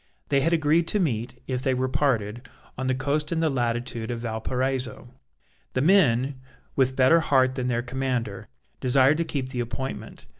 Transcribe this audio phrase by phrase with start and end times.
[0.29, 4.09] They had agreed to meet, if they were parted, on the coast in the latitude
[4.09, 5.13] of Valparaiso.
[5.73, 6.41] The men,
[6.75, 8.47] with better heart than their commander,
[8.79, 10.25] desired to keep the appointment.